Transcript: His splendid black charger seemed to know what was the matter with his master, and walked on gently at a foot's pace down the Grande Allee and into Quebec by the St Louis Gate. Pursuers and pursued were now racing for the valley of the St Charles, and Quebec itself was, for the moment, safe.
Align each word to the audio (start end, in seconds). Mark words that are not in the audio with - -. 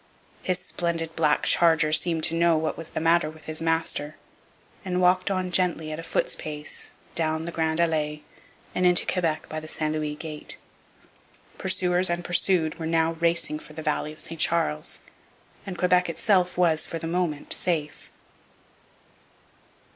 His 0.41 0.57
splendid 0.57 1.15
black 1.15 1.43
charger 1.43 1.93
seemed 1.93 2.23
to 2.23 2.33
know 2.33 2.57
what 2.57 2.75
was 2.75 2.89
the 2.89 2.99
matter 2.99 3.29
with 3.29 3.45
his 3.45 3.61
master, 3.61 4.15
and 4.83 4.99
walked 4.99 5.29
on 5.29 5.51
gently 5.51 5.91
at 5.91 5.99
a 5.99 6.03
foot's 6.03 6.33
pace 6.35 6.89
down 7.13 7.45
the 7.45 7.51
Grande 7.51 7.79
Allee 7.81 8.23
and 8.73 8.87
into 8.87 9.05
Quebec 9.05 9.47
by 9.47 9.59
the 9.59 9.67
St 9.67 9.93
Louis 9.93 10.15
Gate. 10.15 10.57
Pursuers 11.59 12.09
and 12.09 12.25
pursued 12.25 12.79
were 12.79 12.87
now 12.87 13.11
racing 13.19 13.59
for 13.59 13.73
the 13.73 13.83
valley 13.83 14.11
of 14.11 14.17
the 14.17 14.25
St 14.25 14.41
Charles, 14.41 15.01
and 15.67 15.77
Quebec 15.77 16.09
itself 16.09 16.57
was, 16.57 16.87
for 16.87 16.97
the 16.97 17.05
moment, 17.05 17.53
safe. 17.53 18.09